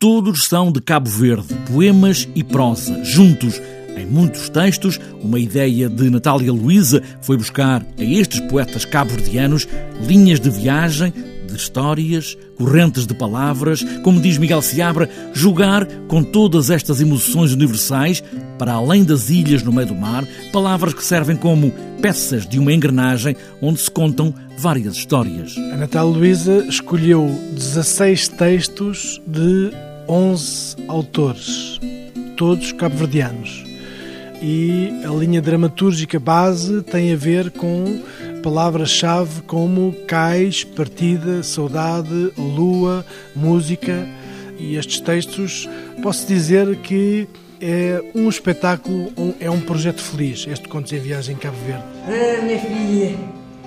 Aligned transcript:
Todos 0.00 0.46
são 0.46 0.72
de 0.72 0.80
Cabo 0.80 1.10
Verde, 1.10 1.54
poemas 1.70 2.26
e 2.34 2.42
prosa, 2.42 3.04
juntos 3.04 3.60
em 3.98 4.06
muitos 4.06 4.48
textos, 4.48 4.98
uma 5.22 5.38
ideia 5.38 5.90
de 5.90 6.08
Natália 6.08 6.50
Luísa 6.50 7.02
foi 7.20 7.36
buscar 7.36 7.84
a 7.98 8.02
estes 8.02 8.40
poetas 8.40 8.86
cabo-verdianos 8.86 9.68
linhas 10.00 10.40
de 10.40 10.48
viagem, 10.48 11.12
de 11.46 11.54
histórias, 11.54 12.34
correntes 12.56 13.06
de 13.06 13.12
palavras, 13.12 13.84
como 14.02 14.18
diz 14.18 14.38
Miguel 14.38 14.62
Seabra, 14.62 15.06
jogar 15.34 15.86
com 16.08 16.22
todas 16.22 16.70
estas 16.70 17.02
emoções 17.02 17.52
universais 17.52 18.24
para 18.58 18.72
além 18.72 19.04
das 19.04 19.28
ilhas 19.28 19.62
no 19.62 19.70
meio 19.70 19.88
do 19.88 19.94
mar, 19.94 20.24
palavras 20.50 20.94
que 20.94 21.04
servem 21.04 21.36
como 21.36 21.74
peças 22.00 22.46
de 22.46 22.58
uma 22.58 22.72
engrenagem 22.72 23.36
onde 23.60 23.80
se 23.80 23.90
contam 23.90 24.34
várias 24.56 24.94
histórias. 24.94 25.58
A 25.74 25.76
Natália 25.76 26.10
Luísa 26.10 26.64
escolheu 26.66 27.28
16 27.52 28.28
textos 28.28 29.20
de 29.26 29.70
11 30.10 30.76
autores, 30.88 31.78
todos 32.36 32.72
cabo-verdianos 32.72 33.70
e 34.42 35.02
a 35.04 35.10
linha 35.10 35.40
dramatúrgica 35.40 36.18
base 36.18 36.82
tem 36.82 37.12
a 37.12 37.16
ver 37.16 37.50
com 37.50 38.02
palavras-chave 38.42 39.42
como 39.42 39.92
cais, 40.08 40.64
partida, 40.64 41.42
saudade, 41.42 42.32
lua, 42.36 43.04
música. 43.36 44.08
E 44.58 44.76
estes 44.76 45.00
textos, 45.00 45.68
posso 46.02 46.26
dizer 46.26 46.74
que 46.78 47.28
é 47.60 48.02
um 48.14 48.28
espetáculo, 48.28 49.12
é 49.38 49.50
um 49.50 49.60
projeto 49.60 50.02
feliz, 50.02 50.46
este 50.48 50.68
Contos 50.68 50.92
em 50.92 50.98
Viagem 50.98 51.34
em 51.34 51.38
Cabo 51.38 51.56
Verde. 51.66 51.84
Ah, 52.06 52.42
minha 52.42 52.58
filha, 52.58 53.16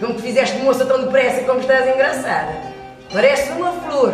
como 0.00 0.14
te 0.14 0.22
fizeste 0.22 0.58
moça 0.58 0.84
tão 0.84 1.04
depressa 1.04 1.44
como 1.44 1.60
estás 1.60 1.86
engraçada. 1.86 2.52
Parece 3.12 3.52
uma 3.52 3.72
flor, 3.72 4.12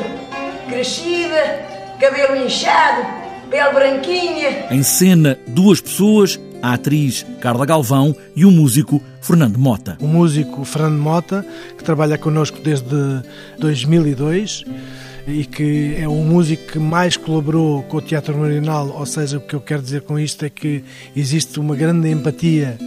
crescida, 0.68 1.79
cabelo 2.00 2.34
inchado, 2.34 3.06
pele 3.50 3.72
branquinha. 3.74 4.66
Em 4.70 4.82
cena, 4.82 5.38
duas 5.46 5.82
pessoas, 5.82 6.40
a 6.62 6.72
atriz 6.72 7.26
Carla 7.40 7.66
Galvão 7.66 8.16
e 8.34 8.46
o 8.46 8.50
músico 8.50 9.02
Fernando 9.20 9.58
Mota. 9.58 9.98
O 10.00 10.06
músico 10.06 10.64
Fernando 10.64 10.98
Mota, 10.98 11.44
que 11.76 11.84
trabalha 11.84 12.16
connosco 12.16 12.58
desde 12.62 12.86
2002 13.58 14.64
e 15.28 15.44
que 15.44 15.94
é 15.98 16.08
o 16.08 16.14
músico 16.14 16.72
que 16.72 16.78
mais 16.78 17.18
colaborou 17.18 17.82
com 17.82 17.98
o 17.98 18.02
Teatro 18.02 18.36
Marional, 18.36 18.88
ou 18.96 19.04
seja, 19.04 19.36
o 19.36 19.40
que 19.40 19.54
eu 19.54 19.60
quero 19.60 19.82
dizer 19.82 20.00
com 20.00 20.18
isto 20.18 20.42
é 20.42 20.48
que 20.48 20.82
existe 21.14 21.60
uma 21.60 21.76
grande 21.76 22.08
empatia 22.10 22.78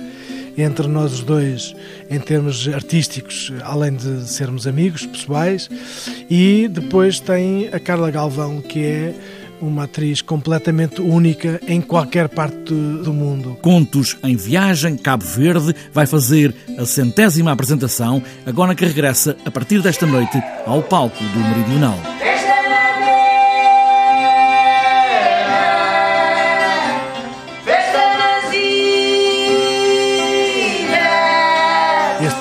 entre 0.57 0.87
nós 0.87 1.13
os 1.13 1.21
dois 1.21 1.75
em 2.09 2.19
termos 2.19 2.67
artísticos, 2.67 3.51
além 3.63 3.93
de 3.95 4.27
sermos 4.27 4.67
amigos 4.67 5.05
pessoais, 5.05 5.69
e 6.29 6.67
depois 6.67 7.19
tem 7.19 7.69
a 7.71 7.79
Carla 7.79 8.11
Galvão, 8.11 8.61
que 8.61 8.83
é 8.83 9.13
uma 9.61 9.85
atriz 9.85 10.21
completamente 10.21 11.01
única 11.01 11.59
em 11.67 11.79
qualquer 11.79 12.27
parte 12.27 12.73
do 12.73 13.13
mundo. 13.13 13.57
Contos 13.61 14.17
em 14.23 14.35
Viagem, 14.35 14.97
Cabo 14.97 15.23
Verde, 15.23 15.73
vai 15.93 16.05
fazer 16.05 16.53
a 16.77 16.85
centésima 16.85 17.51
apresentação, 17.51 18.21
agora 18.45 18.75
que 18.75 18.85
regressa 18.85 19.37
a 19.45 19.51
partir 19.51 19.81
desta 19.81 20.05
noite 20.05 20.41
ao 20.65 20.83
palco 20.83 21.23
do 21.23 21.39
Meridional. 21.39 22.12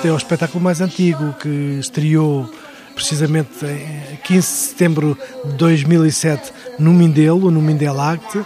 Este 0.02 0.08
é 0.08 0.12
o 0.12 0.16
espetáculo 0.16 0.64
mais 0.64 0.80
antigo 0.80 1.32
que 1.34 1.78
estreou 1.78 2.52
precisamente 2.92 3.64
em 3.64 4.16
15 4.16 4.34
de 4.34 4.42
setembro 4.42 5.16
de 5.44 5.52
2007 5.52 6.52
no 6.76 6.92
Mindelo, 6.92 7.52
no 7.52 7.62
Mindelacte, 7.62 8.40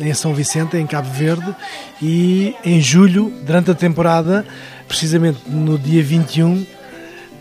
em 0.00 0.14
São 0.14 0.34
Vicente, 0.34 0.78
em 0.78 0.86
Cabo 0.86 1.10
Verde, 1.10 1.54
e 2.00 2.54
em 2.64 2.80
julho, 2.80 3.30
durante 3.44 3.70
a 3.70 3.74
temporada, 3.74 4.46
precisamente 4.88 5.40
no 5.46 5.78
dia 5.78 6.02
21, 6.02 6.64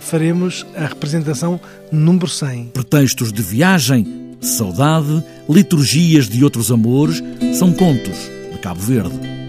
faremos 0.02 0.66
a 0.76 0.88
representação 0.88 1.58
número 1.90 2.28
100. 2.28 2.72
Pretextos 2.74 3.32
de 3.32 3.42
viagem, 3.42 4.36
saudade, 4.42 5.24
liturgias 5.48 6.28
de 6.28 6.44
outros 6.44 6.74
amores, 6.74 7.24
são 7.58 7.72
contos 7.72 8.18
de 8.52 8.58
Cabo 8.58 8.82
Verde. 8.82 9.45